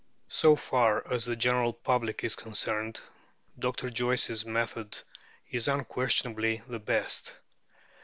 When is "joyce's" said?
3.91-4.43